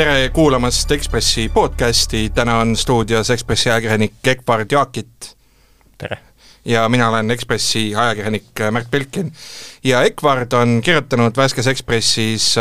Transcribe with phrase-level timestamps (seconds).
[0.00, 5.36] tere kuulamast Ekspressi podcasti, täna on stuudios Ekspressi ajakirjanik Egvard Jaakit.
[5.98, 6.18] tere!
[6.64, 9.32] ja mina olen Ekspressi ajakirjanik Märt Belkin.
[9.84, 12.54] ja Egvard on kirjutanud värskes Ekspressis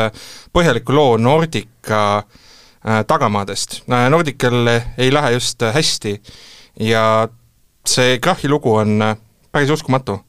[0.51, 3.83] põhjaliku loo Nordica äh, tagamaadest.
[4.09, 4.67] Nordical
[4.97, 6.21] ei lähe just hästi
[6.79, 7.29] ja
[7.87, 8.99] see krahhi lugu on
[9.51, 10.19] päris uskumatu.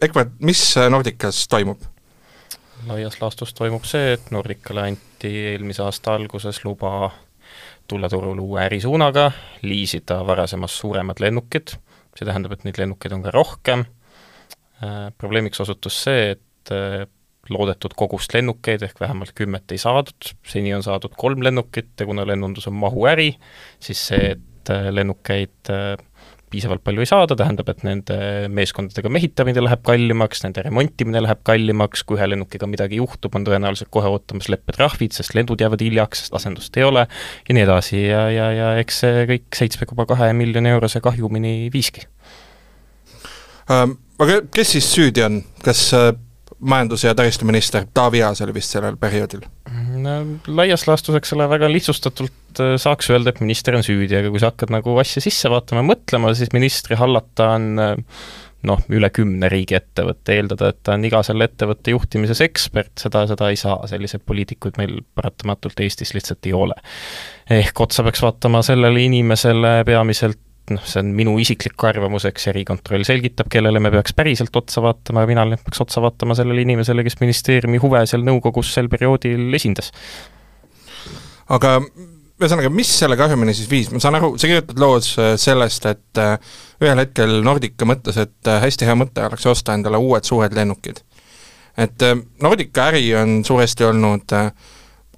[0.00, 1.95] Egvard, mis Nordicas toimub?
[2.86, 7.10] Laias laastus toimub see, et Nordicale anti eelmise aasta alguses luba
[7.88, 9.30] tulla turule uue ärisuunaga,
[9.62, 11.76] liisida varasemast suuremad lennukid,
[12.16, 13.84] see tähendab, et neid lennukeid on ka rohkem,
[15.18, 16.74] probleemiks osutus see, et
[17.50, 22.26] loodetud kogust lennukeid ehk vähemalt kümmet ei saadud, seni on saadud kolm lennukit ja kuna
[22.26, 23.30] lennundus on mahuäri,
[23.80, 25.70] siis see, et lennukeid
[26.50, 28.16] piisavalt palju ei saada, tähendab, et nende
[28.54, 33.90] meeskondadega mehitamine läheb kallimaks, nende remontimine läheb kallimaks, kui ühe lennukiga midagi juhtub, on tõenäoliselt
[33.94, 37.06] kohe ootamas leppetrahvid, sest lendud jäävad hiljaks, sest asendust ei ole,
[37.48, 41.70] ja nii edasi ja, ja, ja eks see kõik seitsme koma kahe miljoni eurose kahjumini
[41.74, 42.06] viiski
[43.70, 43.98] ähm,.
[44.16, 46.06] Aga kes siis süüdi on, kas äh,
[46.64, 49.42] majandus- ja taristuminister Taavi Aas oli vist sellel perioodil?
[50.00, 50.16] No
[50.46, 54.42] laias laastus, eks ole, väga lihtsustatult äh, saaks öelda, et minister on süüdi, aga kui
[54.42, 57.94] sa hakkad nagu asja sisse vaatama ja mõtlema, siis ministri hallata on äh,
[58.66, 63.50] noh, üle kümne riigiettevõtte, eeldada, et ta on iga selle ettevõtte juhtimises ekspert, seda, seda
[63.52, 66.76] ei saa, selliseid poliitikuid meil paratamatult Eestis lihtsalt ei ole.
[67.50, 70.40] ehk otsa peaks vaatama sellele inimesele peamiselt
[70.74, 75.24] noh, see on minu isiklik arvamus, eks Erikontroll selgitab, kellele me peaks päriselt otsa vaatama
[75.24, 79.92] ja mina peaks otsa vaatama sellele inimesele, kes ministeeriumi huve seal nõukogus sel perioodil esindas.
[81.52, 81.78] aga
[82.36, 86.20] ühesõnaga, mis selle kahjumini siis viis, ma saan aru, sa kirjutad loos äh, sellest, et
[86.20, 90.56] äh, ühel hetkel Nordica mõtles, et äh, hästi hea mõte oleks osta endale uued suured
[90.56, 91.00] lennukid.
[91.76, 92.02] et
[92.42, 94.50] Nordica äri on suuresti olnud äh,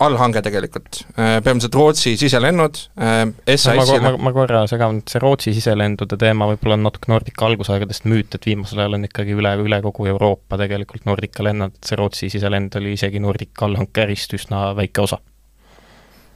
[0.05, 3.25] allhange tegelikult, äh, peamiselt Rootsi siselennud äh,,
[3.55, 8.07] SAS-ile ma, ma, ma korra segan, see Rootsi siselendude teema võib-olla on natuke Nordica algusaegadest
[8.11, 11.99] müüt, et viimasel ajal on ikkagi üle, üle kogu Euroopa tegelikult Nordica lennanud, et see
[11.99, 15.19] Rootsi siselend oli isegi Nordica allhanke ärist üsna väike osa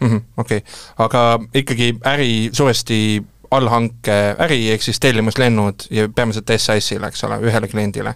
[0.00, 0.24] mm -hmm,.
[0.36, 7.24] Okei okay., aga ikkagi äri suuresti allhanke äri, ehk siis tellimuslennud ja peamiselt SAS-ile, eks
[7.24, 8.14] ole, ühele kliendile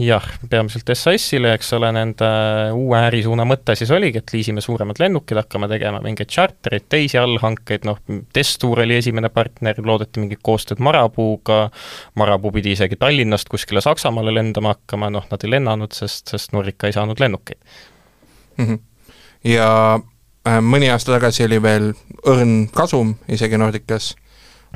[0.00, 2.28] jah, peamiselt SAS-ile, eks ole, nende
[2.76, 7.86] uue ärisuuna mõte siis oligi, et liisime suuremad lennukid, hakkame tegema mingeid chartereid, teisi allhankeid,
[7.88, 8.00] noh,
[8.32, 11.62] Testour oli esimene partner, loodeti mingit koostööd Marabuuga,
[12.20, 16.88] Marabuu pidi isegi Tallinnast kuskile Saksamaale lendama hakkama, noh, nad ei lennanud, sest, sest Nordica
[16.88, 17.60] ei saanud lennukeid
[18.56, 18.66] mm.
[18.66, 18.80] -hmm.
[19.52, 20.00] ja
[20.48, 21.92] äh, mõni aasta tagasi oli veel
[22.26, 24.14] õrn kasum isegi Nordicas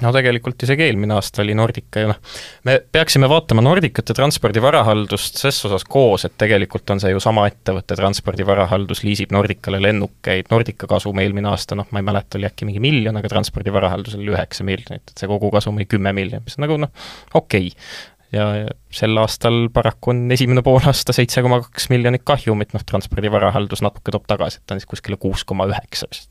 [0.02, 2.18] no tegelikult isegi eelmine aasta oli Nordica ju noh,
[2.66, 7.22] me peaksime vaatama Nordicat ja Transpordi Varahaldust ses osas koos, et tegelikult on see ju
[7.22, 12.40] sama ettevõte, Transpordi Varahaldus liisib Nordicale lennukeid, Nordica kasum eelmine aasta, noh, ma ei mäleta,
[12.40, 16.14] oli äkki mingi miljon, aga Transpordi Varahaldusel oli üheksa miljonit, et see kogukasum oli kümme
[16.16, 18.02] miljonit, mis on nagu noh, okei okay
[18.34, 18.46] ja
[18.90, 24.14] sel aastal paraku on esimene poolaasta seitse koma kaks miljonit kahjumit, noh, Transpordi Varahaldus natuke
[24.14, 26.30] toob tagasi, et ta on siis kuskile kuus koma üheksa vist.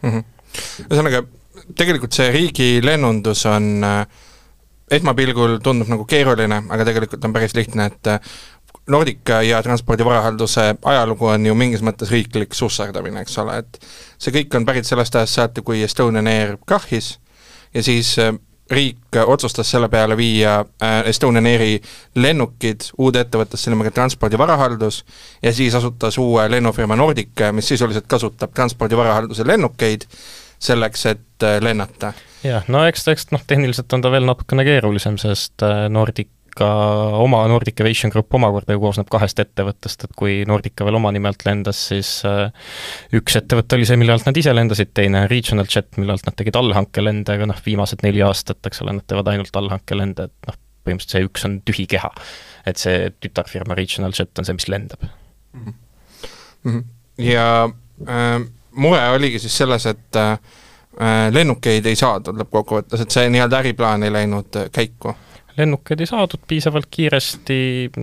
[0.00, 0.24] Mhm.
[0.86, 1.22] ühesõnaga,
[1.76, 4.06] tegelikult see riigilennundus on äh,
[4.90, 8.32] esmapilgul tundub nagu keeruline, aga tegelikult on päris lihtne, et äh,
[8.90, 13.80] Nordica ja Transpordi Varahalduse ajalugu on ju mingis mõttes riiklik susserdamine, eks ole, et
[14.18, 17.18] see kõik on pärit sellest ajast saati, kui Estonian Air krahhis
[17.74, 18.34] ja siis äh,
[18.70, 20.60] riik otsustas selle peale viia
[21.10, 21.80] Estonian Airi
[22.14, 25.02] lennukid uude ettevõttesse nimega Transpordi Varahaldus
[25.42, 30.06] ja siis asutas uue lennufirma Nordica, mis sisuliselt kasutab Transpordi Varahalduse lennukeid
[30.60, 32.12] selleks, et äh, lennata.
[32.44, 37.44] jah, no eks, eks noh, tehniliselt on ta veel natukene keerulisem, sest äh, Nordica oma
[37.48, 41.44] Nordic Aviation Group omakorda ju koosneb kahest ettevõttest, et kui Nordica veel oma nime alt
[41.46, 42.50] lendas, siis äh,
[43.16, 46.36] üks ettevõte oli see, mille alt nad ise lendasid, teine Regional Jet, mille alt nad
[46.36, 50.60] tegid allhankelende, aga noh, viimased neli aastat, eks ole, nad teevad ainult allhankelende, et noh,
[50.84, 52.12] põhimõtteliselt see üks on tühi keha.
[52.68, 55.00] et see tütarfirma Regional Jet on see, mis lendab
[55.56, 55.74] mm.
[56.64, 56.82] -hmm.
[57.24, 57.46] ja
[58.04, 58.40] äh,
[58.76, 60.38] mure oligi siis selles, et äh,
[61.32, 65.14] lennukeid ei saadud lõppkokkuvõttes, et see nii-öelda äriplaan ei läinud äh, käiku
[65.60, 67.56] lennukeid ei saadud piisavalt kiiresti,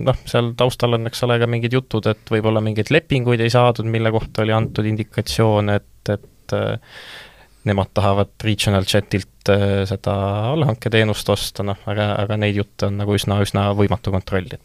[0.04, 3.88] noh, seal taustal on, eks ole, ka mingid jutud, et võib-olla mingeid lepinguid ei saadud,
[3.88, 7.00] mille kohta oli antud indikatsioon, et, et äh,
[7.68, 10.14] nemad tahavad Regional Jetilt äh, seda
[10.52, 14.60] allhanketeenust osta, noh, aga, aga neid jutte on nagu üsna, üsna võimatu kontrollida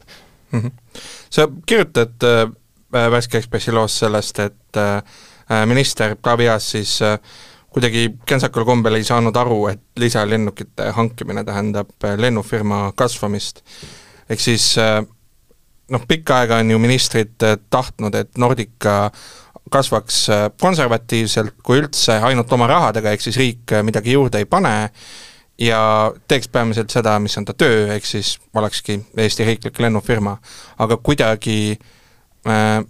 [0.52, 0.60] mm.
[0.60, 1.04] -hmm.
[1.34, 2.46] sa kirjutad äh,
[2.94, 5.33] Värske Ekspressi loos sellest, et äh, Äh,
[5.66, 7.18] minister Taavi Aas siis äh,
[7.74, 13.64] kuidagi kentsakal kombel ei saanud aru, et lisalennukite hankimine tähendab äh, lennufirma kasvamist.
[14.30, 14.76] ehk siis
[15.92, 19.12] noh, pikka aega on ju ministrid tahtnud, et Nordica
[19.74, 24.76] kasvaks äh, konservatiivselt, kui üldse ainult oma rahadega, ehk siis riik midagi juurde ei pane,
[25.62, 25.80] ja
[26.28, 30.38] teeks peamiselt seda, mis on ta töö, ehk siis olekski Eesti riiklik lennufirma.
[30.80, 31.78] aga kuidagi
[32.48, 32.84] äh,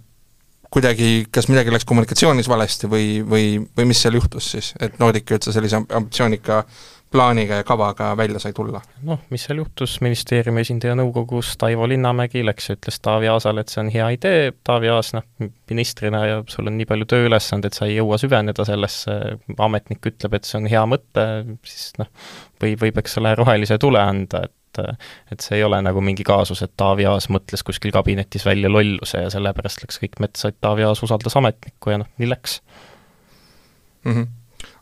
[0.74, 5.36] kuidagi, kas midagi läks kommunikatsioonis valesti või, või, või mis seal juhtus siis, et Nordica
[5.36, 6.64] üldse sellise ambitsioonika
[7.14, 8.80] plaaniga ja kavaga välja sai tulla?
[9.06, 13.70] noh, mis seal juhtus, ministeeriumi esindaja nõukogus Taivo Linnamägi läks ja ütles Taavi Aasale, et
[13.70, 15.26] see on hea idee, Taavi Aas, noh,
[15.70, 19.18] ministrina ja sul on nii palju tööülesandeid, sa ei jõua süveneda sellesse,
[19.68, 21.28] ametnik ütleb, et see on hea mõte,
[21.70, 22.10] siis noh,
[22.62, 26.62] või võib, eks ole, rohelise tule anda, et et see ei ole nagu mingi kaasus,
[26.64, 30.86] et Taavi Aas mõtles kuskil kabinetis välja lolluse ja sellepärast läks kõik metsa, et Taavi
[30.86, 32.60] Aas usaldas ametnikku ja noh, nii läks
[34.04, 34.12] mm.
[34.12, 34.32] -hmm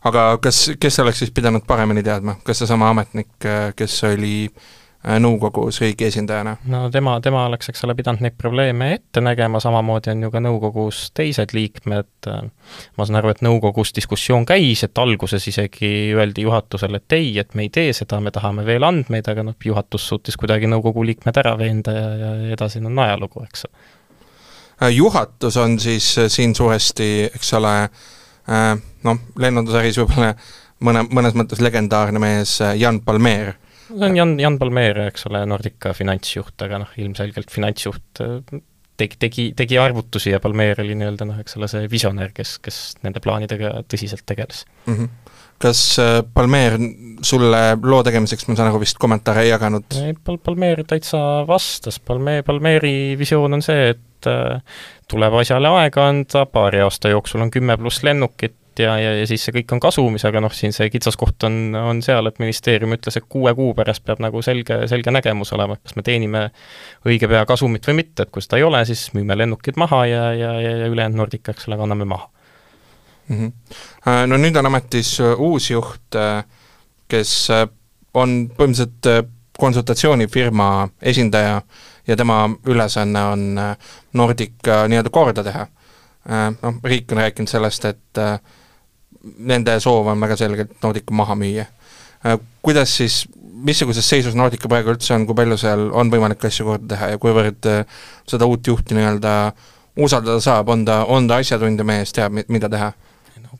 [0.03, 3.29] aga kas, kes oleks siis pidanud paremini teadma, kas seesama ametnik,
[3.75, 4.63] kes oli äh,
[5.03, 6.55] nõukogus riigi esindajana?
[6.71, 10.41] no tema, tema oleks, eks ole, pidanud neid probleeme ette nägema, samamoodi on ju ka
[10.43, 17.03] nõukogus teised liikmed, ma saan aru, et nõukogus diskussioon käis, et alguses isegi öeldi juhatusele,
[17.03, 20.39] et ei, et me ei tee seda, me tahame veel andmeid, aga noh, juhatus suutis
[20.39, 23.67] kuidagi nõukogu liikmed ära veenda ja, ja edasi on ajalugu, eks.
[24.81, 27.77] Äh, juhatus on siis äh, siin suuresti, eks ole,
[28.43, 28.75] Äh,
[29.07, 30.33] noh, lennundusäris võib-olla
[30.83, 33.53] mõne, mõnes mõttes legendaarne mees äh, Jan Palmeer.
[33.87, 38.61] See on Jan, Jan Palmeer, eks ole, Nordica finantsjuht, aga noh, ilmselgelt finantsjuht äh,
[38.99, 42.81] tegi, tegi, tegi arvutusi ja Palmeer oli nii-öelda noh, eks ole, see visionär, kes, kes
[43.05, 44.95] nende plaanidega tõsiselt tegeles mm.
[44.95, 45.19] -hmm
[45.63, 45.79] kas
[46.33, 46.73] Palmeer
[47.23, 49.85] sulle loo tegemiseks, ma saan aru, vist kommentaare ei jaganud?
[49.95, 54.61] ei, Pal-, Palmeer täitsa vastas, Palme-, Palmeeri visioon on see, et et äh,
[55.11, 59.43] tuleb asjale aega anda, paari aasta jooksul on kümme pluss lennukit ja, ja, ja siis
[59.45, 63.17] see kõik on kasumis, aga noh, siin see kitsaskoht on, on seal, et ministeerium ütles,
[63.19, 66.45] et kuue kuu pärast peab nagu selge, selge nägemus olema, kas me teenime
[67.07, 70.23] õige pea kasumit või mitte, et kui seda ei ole, siis müüme lennukid maha ja,
[70.37, 72.29] ja, ja, ja ülejäänud Nordica, eks ole, kanname maha
[73.27, 73.37] mm.
[73.37, 74.27] -hmm.
[74.27, 76.43] No nüüd on ametis äh, uus juht, äh,
[77.07, 77.49] kes
[78.13, 79.29] on põhimõtteliselt
[79.59, 81.61] konsultatsioonifirma esindaja
[82.07, 83.59] ja tema ülesanne on
[84.13, 85.67] Nordica nii-öelda korda teha.
[86.61, 88.21] Noh, riik on rääkinud sellest, et
[89.23, 91.67] nende soov on väga selgelt Nordica maha müüa.
[92.63, 93.23] Kuidas siis,
[93.67, 97.21] missuguses seisus Nordica praegu üldse on, kui palju seal on võimalik asju korda teha ja
[97.21, 97.69] kuivõrd
[98.29, 99.33] seda uut juhti nii-öelda
[100.03, 102.93] usaldada saab, on ta, on ta asjatundja mees, teab, mida teha?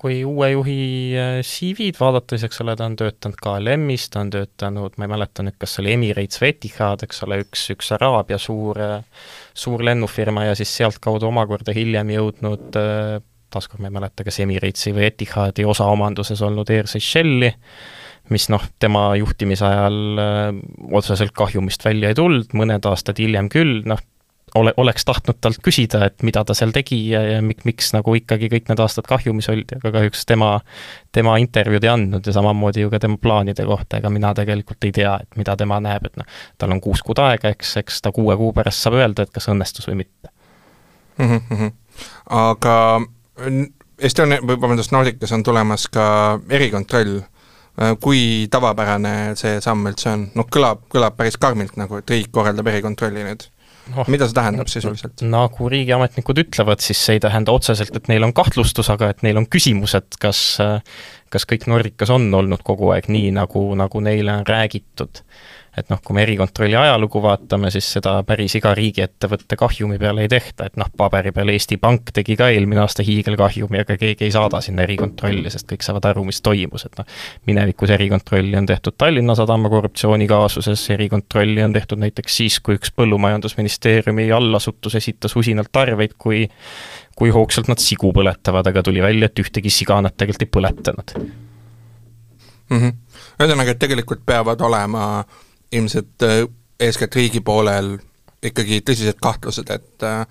[0.04, 0.78] kui uue juhi
[1.16, 5.12] äh, CV-d vaadata, siis eks ole, ta on töötanud KLM-is, ta on töötanud, ma ei
[5.14, 9.30] mäleta nüüd, kas see oli Emirates või Etihad, eks ole, üks, üks Araabia suur, äh,
[9.56, 13.22] suur lennufirma ja siis sealtkaudu omakorda hiljem jõudnud äh,
[13.54, 17.52] taaskord ma ei mäleta, kas Emiratesi või Etihadi osaomanduses olnud Air Seychelli,
[18.34, 20.50] mis noh, tema juhtimise ajal öö,
[21.00, 24.00] otseselt kahjumist välja ei tulnud, mõned aastad hiljem küll, noh,
[24.56, 28.16] ole, oleks tahtnud talt küsida, et mida ta seal tegi ja, ja mik-, miks nagu
[28.18, 30.52] ikkagi kõik need aastad kahjumis oldi, aga kahjuks tema,
[31.16, 34.94] tema intervjuud ei andnud ja samamoodi ju ka tema plaanide kohta, ega mina tegelikult ei
[34.96, 36.30] tea, et mida tema näeb, et noh,
[36.62, 39.50] tal on kuus kuud aega, eks, eks ta kuue kuu pärast saab öelda, et kas
[39.54, 40.34] õnnestus või mitte
[41.18, 41.42] mm.
[41.50, 41.74] -hmm.
[42.30, 42.78] aga
[44.04, 46.06] Estonia, vabandust, Nordicas on tulemas ka
[46.50, 47.22] erikontroll,
[48.04, 50.28] kui tavapärane see samm üldse on?
[50.38, 53.48] noh, kõlab, kõlab päris karmilt nagu, et riik korraldab erikontrolli nüüd
[53.96, 55.24] oh, mida see tähendab sisuliselt?
[55.26, 59.42] nagu riigiametnikud ütlevad, siis see ei tähenda otseselt, et neil on kahtlustus, aga et neil
[59.42, 60.44] on küsimused, kas
[61.34, 65.24] kas kõik Nordicas on olnud kogu aeg nii, nagu, nagu neile on räägitud
[65.78, 70.30] et noh, kui me erikontrolli ajalugu vaatame, siis seda päris iga riigiettevõtte kahjumi peale ei
[70.30, 74.34] tehta, et noh, paberi peal Eesti Pank tegi ka eelmine aasta hiigelkahjumi, aga keegi ei
[74.36, 77.08] saada sinna erikontrolli, sest kõik saavad aru, mis toimus, et noh,
[77.50, 84.30] minevikus erikontrolli on tehtud Tallinna Sadama korruptsioonikaasuses, erikontrolli on tehtud näiteks siis, kui üks põllumajandusministeeriumi
[84.32, 86.46] allasutus esitas usinalt arveid, kui
[87.14, 91.12] kui hoogsalt nad sigu põletavad, aga tuli välja, et ühtegi siga nad tegelikult ei põletanud
[92.70, 92.78] mm.
[92.80, 92.94] -hmm.
[93.40, 95.42] ühesõnaga, et tegelikult peavad olema äh,
[95.74, 96.44] ilmselt äh,
[96.80, 97.98] eeskätt riigi poolel
[98.44, 100.26] ikkagi tõsised kahtlused, et äh,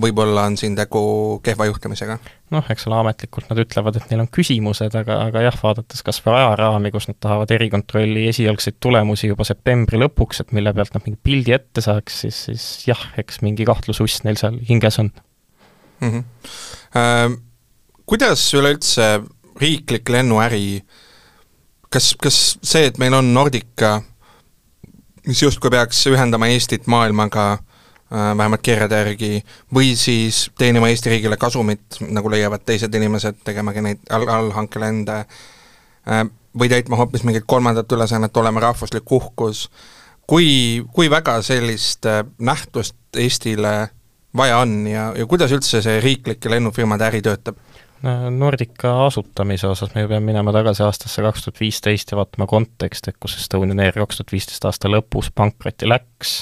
[0.00, 1.02] võib-olla on siin tegu
[1.44, 2.16] kehva juhtimisega?
[2.54, 6.20] noh, eks ole, ametlikult nad ütlevad, et neil on küsimused, aga, aga jah, vaadates kas
[6.24, 11.06] või ajaraami, kus nad tahavad erikontrolli esialgseid tulemusi juba septembri lõpuks, et mille pealt nad
[11.06, 15.10] mingi pildi ette saaks, siis, siis jah, eks mingi kahtlususs neil seal hinges on
[16.00, 16.10] mm.
[16.10, 16.24] -hmm.
[16.94, 17.38] Äh,
[18.06, 19.24] kuidas üleüldse
[19.60, 20.84] riiklik lennuäri,
[21.90, 24.00] kas, kas see, et meil on Nordica
[25.26, 29.42] mis justkui peaks ühendama Eestit maailmaga äh, vähemalt kirjade järgi,
[29.74, 35.24] või siis teenima Eesti riigile kasumit, nagu leiavad teised inimesed, tegemagi neid all, allhankelende,
[36.08, 36.24] äh,
[36.58, 39.68] või täitma hoopis mingit kolmandat ülesannet, olema rahvuslik uhkus,
[40.26, 43.88] kui, kui väga sellist äh, nähtust Eestile
[44.36, 47.60] vaja on ja, ja kuidas üldse see riiklike lennufirmade äri töötab?
[48.02, 53.14] Nordica asutamise osas me ju peame minema tagasi aastasse kaks tuhat viisteist ja vaatama konteksti,
[53.14, 56.34] et kus Estonian Air kaks tuhat viisteist aasta lõpus pankrotti läks.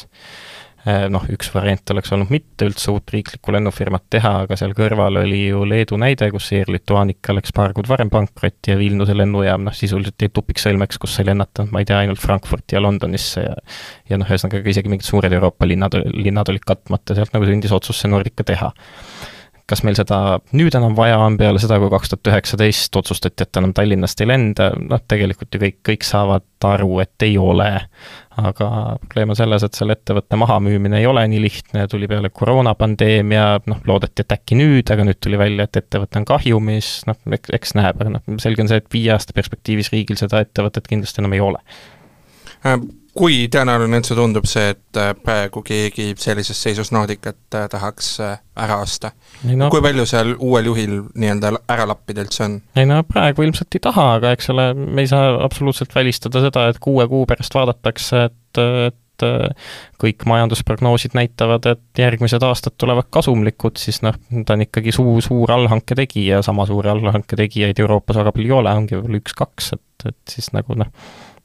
[0.83, 5.21] Eh, noh, üks variant oleks olnud mitte üldse uut riiklikku lennufirmat teha, aga seal kõrval
[5.21, 9.63] oli ju Leedu näide, kus Air Lituanica läks paar kuud varem pankrotti ja Vilniuse lennujaam
[9.69, 13.55] noh, sisuliselt jäi tupiksõlmeks, kus sai lennata, ma ei tea, ainult Frankfurti ja Londonisse ja
[14.11, 18.03] ja noh, ühesõnaga isegi mingid suured Euroopa linnad, linnad olid katmata, sealt nagu sündis otsus
[18.03, 18.73] see Nordica teha
[19.71, 23.61] kas meil seda nüüd enam vaja on peale seda, kui kaks tuhat üheksateist otsustati, et
[23.61, 27.71] enam Tallinnast ei lenda, noh tegelikult ju kõik, kõik saavad aru, et ei ole.
[28.33, 28.67] aga
[29.03, 33.83] probleem on selles, et selle ettevõtte mahamüümine ei ole nii lihtne, tuli peale koroonapandeemia, noh
[33.87, 38.01] loodeti, et äkki nüüd, aga nüüd tuli välja, et ettevõte on kahjumis, noh eks, näeb,
[38.01, 41.45] aga noh, selge on see, et viie aasta perspektiivis riigil seda ettevõtet kindlasti enam ei
[41.45, 41.61] ole
[42.65, 42.81] äh,
[43.17, 48.39] kui tõenäoline üldse tundub see, et äh, praegu keegi sellises seisus Nordicat äh, tahaks äh,
[48.65, 49.13] ära osta?
[49.49, 52.59] No, kui palju seal uuel juhil nii-öelda ära lappida üldse on?
[52.79, 56.67] ei no praegu ilmselt ei taha, aga eks ole, me ei saa absoluutselt välistada seda,
[56.73, 58.99] et kuue kuu pärast vaadatakse, et, et
[60.03, 64.17] kõik majandusprognoosid näitavad, et järgmised aastad tulevad kasumlikud, siis noh,
[64.47, 68.57] ta on ikkagi suur, suur allhanke tegija, sama suure allhanke tegijaid Euroopas väga palju ei
[68.57, 70.91] ole, ongi võib-olla üks-kaks, et, et siis nagu noh,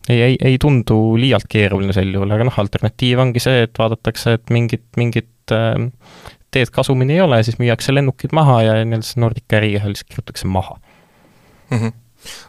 [0.10, 4.38] ei, ei, ei tundu liialt keeruline sel juhul, aga noh, alternatiiv ongi see, et vaadatakse,
[4.40, 5.78] et mingit, mingit äh,
[6.54, 10.52] teed kasumini ei ole, siis müüakse lennukid maha ja nii-öelda see Nordica äri lihtsalt kirjutatakse
[10.52, 10.78] maha
[11.70, 11.80] mm.
[11.80, 11.96] -hmm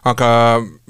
[0.09, 0.29] aga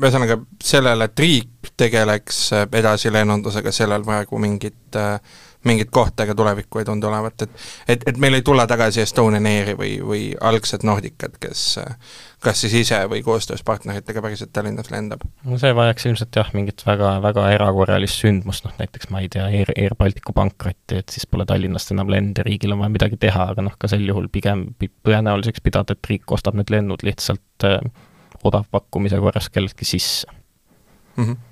[0.00, 2.40] ühesõnaga sellele, et riik tegeleks
[2.78, 5.20] edasi lennundusega, sellel praegu mingit äh,
[5.64, 7.50] mingit kohta ega tulevikku ei tundu olevat, et
[7.88, 11.64] et, et meil ei tule tagasi Estonian Airi või, või algset Nordicat, kes
[12.44, 15.24] kas siis ise või koostöös partneritega päriselt Tallinnas lendab?
[15.44, 19.48] no see vajaks ilmselt jah, mingit väga, väga erakorralist sündmust, noh näiteks ma ei tea,
[19.50, 23.50] Air, Air Balticu pankrotti, et siis pole Tallinnast enam lende, riigil on vaja midagi teha,
[23.54, 24.68] aga noh, ka sel juhul pigem
[25.06, 27.80] tõenäoliseks pidada, et riik ostab need lennud lihtsalt äh,
[28.46, 31.24] odavpakkumise korras kelleltki sisse mm.
[31.24, 31.47] -hmm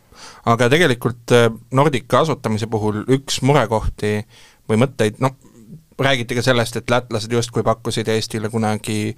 [0.47, 4.21] aga tegelikult äh, Nordica asutamise puhul üks murekohti
[4.71, 5.35] või mõtteid, noh,
[5.99, 9.17] räägiti ka sellest, et lätlased justkui pakkusid Eestile kunagi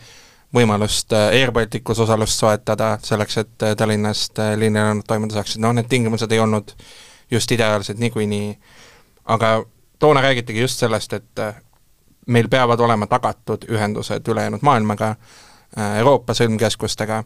[0.54, 5.90] võimalust äh, Air Balticus osalust soetada, selleks et äh, Tallinnast liinilennud toimuda saaksid, noh need
[5.90, 6.72] tingimused ei olnud
[7.30, 8.54] just ideaalsed niikuinii,
[9.36, 9.58] aga
[10.00, 11.44] toona räägitigi just sellest, et
[12.28, 15.14] meil peavad olema tagatud ühendused ülejäänud maailmaga,
[15.98, 17.18] Euroopa sõlmkeskustega.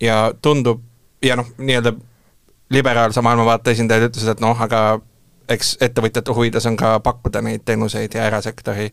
[0.00, 0.84] Ja tundub,
[1.22, 1.92] ja noh, nii-öelda
[2.72, 5.00] liberaalse maailmavaate esindajad ütlesid, et noh, aga
[5.52, 8.88] eks ettevõtjate huvides on ka pakkuda neid teenuseid ja erasektori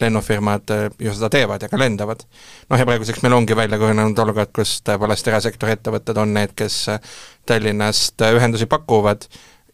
[0.00, 2.22] lennufirmad äh, ju seda teevad ja ka lendavad.
[2.70, 6.80] noh ja praeguseks meil ongi välja kujunenud olukord, kus tõepoolest erasektori ettevõtted on need, kes
[6.94, 7.00] äh,
[7.46, 9.26] Tallinnast äh, ühendusi pakuvad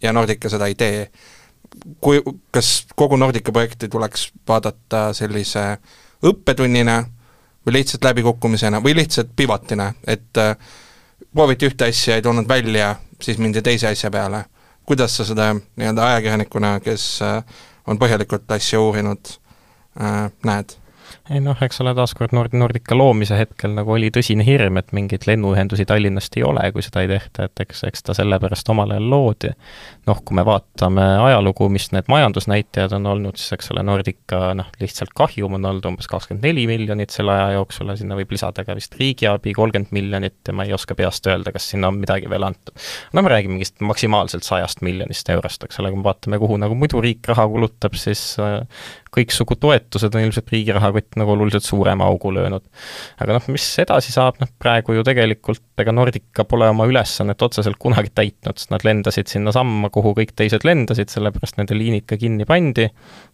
[0.02, 1.10] ja Nordica seda ei tee.
[2.00, 5.76] kui, kas kogu Nordica projekti tuleks vaadata sellise
[6.24, 7.02] õppetunnina
[7.66, 10.38] või lihtsalt läbikukkumisena või lihtsalt pivotina, et
[11.32, 14.44] prooviti ühte asja, ei tulnud välja, siis mindi teise asja peale.
[14.84, 17.38] kuidas sa seda nii-öelda ajakirjanikuna, kes äh,
[17.86, 19.30] on põhjalikult asja uurinud,
[20.00, 20.74] äh, näed?
[21.32, 25.24] Ei noh, eks ole, taaskord Nord-, Nordica loomise hetkel nagu oli tõsine hirm, et mingeid
[25.24, 29.06] lennuühendusi Tallinnast ei ole, kui seda ei tehta, et eks, eks ta sellepärast omal ajal
[29.08, 29.52] loodi.
[30.04, 34.68] noh, kui me vaatame ajalugu, mis need majandusnäitajad on olnud, siis eks ole, Nordica noh,
[34.82, 38.66] lihtsalt kahjum on olnud umbes kakskümmend neli miljonit selle aja jooksul ja sinna võib lisada
[38.68, 42.28] ka vist riigiabi kolmkümmend miljonit ja ma ei oska peast öelda, kas sinna on midagi
[42.28, 42.76] veel antud.
[43.16, 46.76] no me räägime mingist maksimaalselt sajast miljonist eurost, eks ole, kui me vaatame, kuhu nagu
[46.76, 48.60] muidu riik raha kulutab, siis äh,
[49.14, 52.64] kõiksugu toetused on ilmselt riigi rahakott nagu oluliselt suurema augu löönud.
[53.20, 57.78] aga noh, mis edasi saab, noh praegu ju tegelikult ega Nordica pole oma ülesannet otseselt
[57.82, 62.46] kunagi täitnud, sest nad lendasid sinnasamma, kuhu kõik teised lendasid, sellepärast nende liinid ka kinni
[62.48, 62.88] pandi,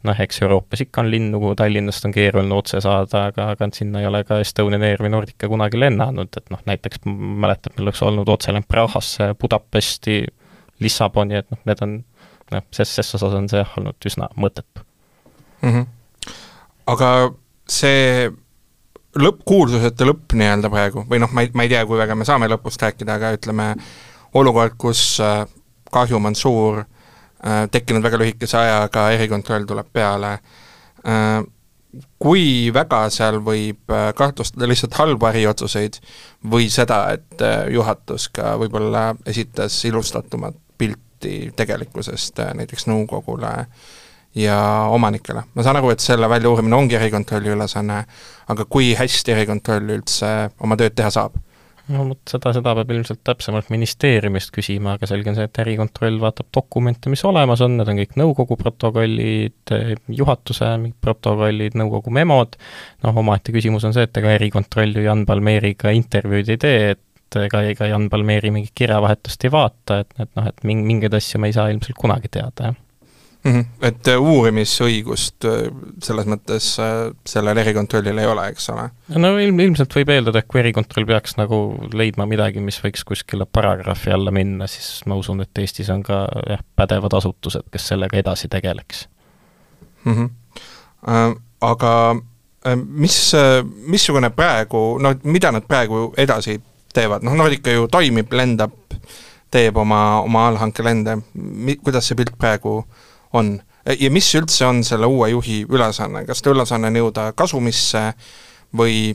[0.09, 4.05] noh eks Euroopas ikka on linnu, kuhu Tallinnast on keeruline otse saada, aga, aga sinna
[4.05, 8.05] ei ole ka Estonian Air või Nordica kunagi lennanud, et noh, näiteks mäletan, meil oleks
[8.05, 10.23] olnud otselend Prahasse, Budapesti,
[10.81, 11.99] Lissaboni, et noh, need on
[12.55, 14.90] noh, ses, ses osas on see olnud üsna mõttetu
[15.63, 15.71] mm.
[15.71, 15.87] -hmm.
[16.87, 17.11] aga
[17.71, 18.31] see
[19.19, 22.27] lõpp, kuulsusete lõpp nii-öelda praegu, või noh, ma ei, ma ei tea, kui väga me
[22.29, 23.73] saame lõpust rääkida, aga ütleme,
[24.39, 25.45] olukord, kus äh,
[25.93, 30.37] kahjum on suur, äh, tekkinud väga lühikese ajaga, erikontroll tuleb peale,
[31.07, 31.41] äh,
[32.23, 35.97] kui väga seal võib kahtlustada lihtsalt halbu äriotsuseid
[36.53, 37.43] või seda, et
[37.75, 43.91] juhatus ka võib-olla esitas ilustatumat pilti tegelikkusest näiteks nõukogule äh,
[44.35, 45.43] ja omanikele.
[45.55, 48.03] ma saan aru, et selle väljauurimine ongi erikontrolli ülesanne,
[48.49, 51.39] aga kui hästi erikontroll üldse oma tööd teha saab?
[51.91, 56.21] no vot, seda, seda peab ilmselt täpsemalt ministeeriumist küsima, aga selge on see, et ärikontroll
[56.23, 59.75] vaatab dokumente, mis olemas on, need on kõik nõukogu protokollid,
[60.21, 60.71] juhatuse
[61.03, 62.55] protokollid, nõukogu memod,
[63.03, 67.41] noh, omaette küsimus on see, et ega ärikontroll ju Jan Palmeeriga intervjuud ei tee, et
[67.43, 71.51] ega, ega Jan Palmeeri mingit kirjavahetust ei vaata, et, et noh, et mingeid asju me
[71.51, 72.79] ei saa ilmselt kunagi teada, jah
[73.45, 73.53] mm.
[73.53, 73.65] -hmm.
[73.87, 78.89] et äh, uurimisõigust äh, selles mõttes äh, sellel erikontrollil ei ole, eks ole?
[79.17, 81.61] no ilm, ilmselt võib eeldada, et kui erikontroll peaks nagu
[81.93, 86.27] leidma midagi, mis võiks kuskile paragrahvi alla minna, siis ma usun, et Eestis on ka
[86.49, 89.09] jah, pädevad asutused, kes sellega edasi tegeleks
[90.05, 90.13] mm.
[90.15, 90.31] -hmm.
[91.09, 92.17] Äh, aga
[92.77, 93.33] mis,
[93.87, 96.61] missugune praegu, no mida nad praegu edasi
[96.93, 98.73] teevad, noh Nordica ju toimib, lendab,
[99.51, 103.59] teeb oma, oma allhankelende, mi-, kuidas see pilt praegu äh, on.
[104.01, 108.11] ja mis üldse on selle uue juhi ülesanne, kas ta ülesanne on jõuda kasumisse
[108.77, 109.15] või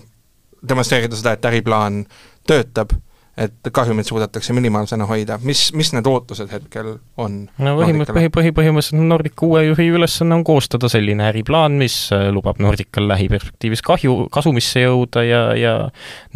[0.68, 2.04] demonstreerida seda, et äriplaan
[2.48, 2.94] töötab
[3.38, 7.42] et kahjumit suudetakse minimaalsena hoida, mis, mis need ootused hetkel on?
[7.60, 12.30] no põhimõtteliselt, põhi, põhi, põhimõtteliselt Nordica uue juhi ülesanne on koostada selline äriplaan, mis äh,
[12.36, 15.74] lubab Nordical lähiperspektiivis kahju, kasumisse jõuda ja, ja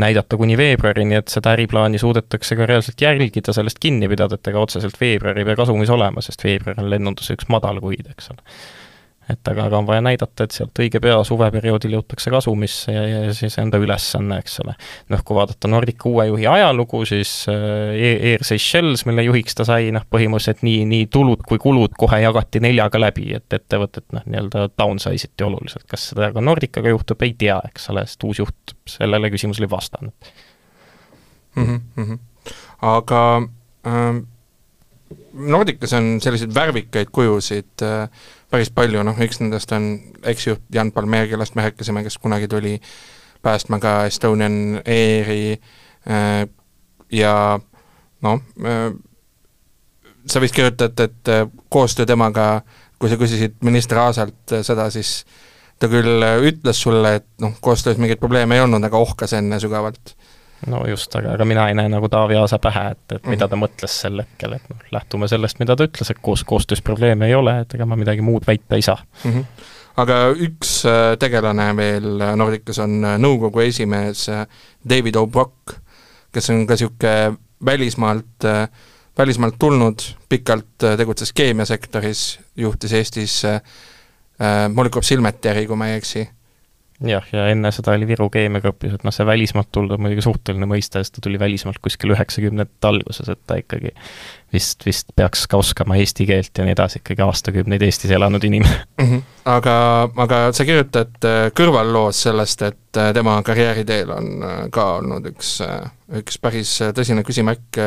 [0.02, 4.60] näidata kuni veebruarini, et seda äriplaani suudetakse ka reaalselt jälgida, sellest kinni pidada, et ega
[4.68, 8.44] otseselt veebruar ei pea kasumis olema, sest veebruar on lennunduse üks madalkuid, eks ole
[9.30, 13.34] et aga, aga on vaja näidata, et sealt õige pea suveperioodil jõutakse kasumisse ja, ja
[13.38, 14.76] siis enda ülesanne, eks ole.
[15.14, 17.94] noh, kui vaadata Nordica uue juhi ajalugu, siis äh,
[18.34, 22.64] Air Seychelles, mille juhiks ta sai, noh põhimõtteliselt nii, nii tulud kui kulud kohe jagati
[22.64, 25.86] neljaga läbi, et ettevõtet noh, nii-öelda downsize iti oluliselt.
[25.90, 29.72] kas seda ka Nordicaga juhtub, ei tea, eks ole, sest uus juht sellele küsimusele ei
[29.72, 30.34] vastanud
[31.56, 31.82] mm.
[31.98, 32.20] -hmm.
[32.82, 33.42] aga
[33.88, 34.18] ähm,
[35.34, 38.10] Nordicas on selliseid värvikaid kujusid äh,
[38.50, 39.92] päris palju, noh üks nendest on
[40.28, 42.78] eksjuht Jan Palmeer, kellest me rääkisime, kes kunagi tuli
[43.46, 45.60] päästma ka Estonian Airi
[46.10, 46.48] äh,
[47.12, 47.36] ja
[48.26, 48.90] noh, äh,
[50.30, 51.32] sa vist kirjutad, et
[51.70, 52.62] koostöö temaga,
[53.00, 55.24] kui sa küsisid minister Aasalt seda, siis
[55.80, 60.14] ta küll ütles sulle, et noh, koostöös mingeid probleeme ei olnud, aga ohkas enne sügavalt
[60.68, 63.58] no just, aga, aga mina ei näe nagu Taavi Aasa pähe, et, et mida ta
[63.60, 67.36] mõtles sel hetkel, et noh, lähtume sellest, mida ta ütles, et koos, koostöös probleeme ei
[67.38, 69.32] ole, et ega ma midagi muud väita ei saa mm.
[69.32, 69.46] -hmm.
[70.04, 74.46] aga üks äh, tegelane veel Nordicas on äh, nõukogu esimees äh,
[74.90, 75.78] David O'Brock,
[76.32, 78.46] kes on ka niisugune välismaalt,
[79.18, 83.42] välismaalt tulnud, pikalt tegutses keemiasektoris, juhtis Eestis
[84.74, 86.24] Molikov Silmeti äri, kui ma ei eksi
[87.08, 90.68] jah, ja enne seda oli Viru keemiagrupis, et noh, see välismaalt tulnud on muidugi suhteline
[90.68, 93.94] mõiste, sest ta tuli välismaalt kuskil üheksakümnendate alguses, et ta ikkagi
[94.54, 98.82] vist, vist peaks ka oskama eesti keelt ja nii edasi, ikkagi aastakümneid Eestis elanud inimene
[99.00, 99.06] mm.
[99.06, 99.22] -hmm.
[99.54, 99.76] aga,
[100.26, 105.60] aga sa kirjutad äh, kõrvalloos sellest, et äh, tema karjääriteel on äh, ka olnud üks,
[106.20, 107.80] üks päris tõsine küsimärk,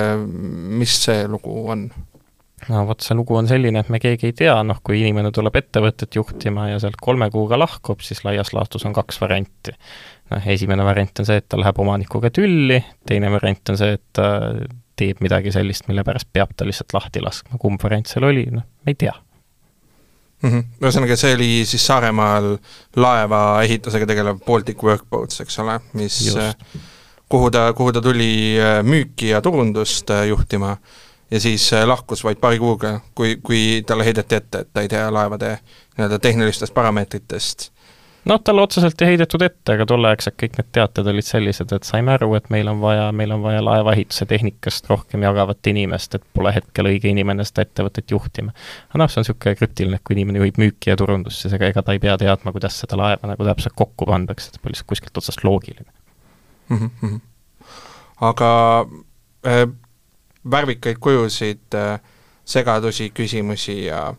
[0.80, 1.90] mis see lugu on?
[2.70, 5.56] No vot, see lugu on selline, et me keegi ei tea, noh, kui inimene tuleb
[5.58, 9.74] ettevõtet juhtima ja sealt kolme kuuga lahkub, siis laias laastus on kaks varianti.
[10.32, 14.04] noh, esimene variant on see, et ta läheb omanikuga tülli, teine variant on see, et
[14.16, 14.28] ta
[14.98, 18.66] teeb midagi sellist, mille pärast peab ta lihtsalt lahti laskma, kumb variant seal oli, noh,
[18.84, 19.14] me ei tea.
[20.42, 20.64] Mm -hmm..
[20.82, 22.56] ühesõnaga, see oli siis Saaremaal
[22.96, 26.18] laeva ehitusega tegelev Baltic Workboats, eks ole, mis,
[27.30, 30.76] kuhu ta, kuhu ta tuli äh, müüki ja turundust äh, juhtima
[31.32, 34.88] ja siis äh, lahkus vaid paari kuuga, kui, kui talle heideti ette, et ta ei
[34.88, 35.56] tea laevade
[35.96, 37.70] nii-öelda tehnilistest parameetritest.
[38.28, 42.12] noh, talle otseselt ei heidetud ette, aga tolleaegsed kõik need teated olid sellised, et saime
[42.12, 46.52] aru, et meil on vaja, meil on vaja laevaehituse tehnikast rohkem jagavat inimest, et pole
[46.54, 48.52] hetkel õige inimene seda ettevõtet juhtima.
[48.90, 51.72] aga noh, see on niisugune krüptiline, et kui inimene juhib müüki ja turundust, siis ega,
[51.72, 54.92] ega ta ei pea teadma, kuidas seda laeva nagu täpselt kokku pandakse, et pole lihtsalt
[54.92, 55.88] kuskilt otsast loogiline
[56.68, 56.90] mm.
[57.00, 57.20] -hmm.
[58.20, 58.52] aga
[59.46, 59.66] äh,
[60.50, 62.00] värvikaid kujusid, äh,
[62.44, 64.14] segadusi, küsimusi ja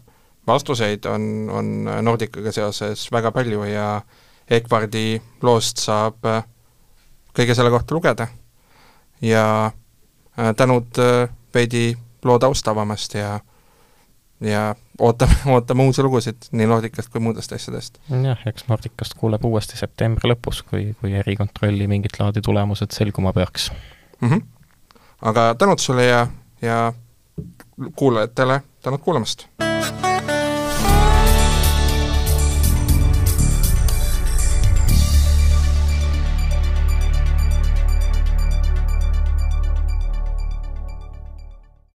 [0.48, 4.02] vastuseid on, on Nordicaga seoses väga palju ja
[4.50, 6.44] Edvardi loost saab äh,
[7.36, 8.28] kõige selle kohta lugeda.
[9.22, 9.72] ja
[10.40, 11.00] äh, tänud
[11.54, 13.40] veidi loo taustavamast ja
[14.44, 18.00] ja ootame, ootame uusi lugusid nii Nordicast kui muudest asjadest.
[18.10, 23.72] jah, eks Nordicast kuuleb uuesti septembri lõpus, kui, kui erikontrolli mingit laadi tulemused selguma peaks
[24.22, 24.30] mm.
[24.30, 24.53] -hmm
[25.24, 26.28] aga tänud sulle ja,
[26.62, 26.94] ja
[27.96, 29.48] kuulajatele tänud kuulamast!